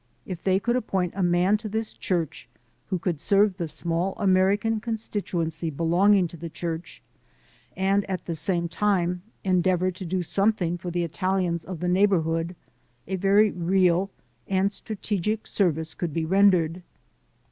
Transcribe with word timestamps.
If 0.25 0.41
they 0.43 0.59
could 0.59 0.75
appoint 0.75 1.13
a 1.15 1.21
man 1.21 1.57
to 1.57 1.69
this 1.69 1.93
church 1.93 2.49
who 2.87 2.97
could 2.97 3.19
serve 3.19 3.55
the 3.57 3.67
small 3.67 4.15
American 4.17 4.79
constituency 4.79 5.69
belonging 5.69 6.27
to 6.29 6.37
the 6.37 6.49
church, 6.49 7.03
and 7.77 8.03
at 8.09 8.25
the 8.25 8.33
same 8.33 8.67
time 8.67 9.21
endeavor 9.43 9.91
to 9.91 10.03
do 10.03 10.23
something 10.23 10.79
for 10.79 10.89
the 10.89 11.03
Italians 11.03 11.63
of 11.63 11.81
the 11.81 11.87
neighborhood, 11.87 12.55
a 13.07 13.15
very 13.15 13.51
real 13.51 14.09
and 14.47 14.71
strategic 14.73 15.45
service 15.45 15.93
could 15.93 16.15
be 16.15 16.25
rendered. 16.25 16.81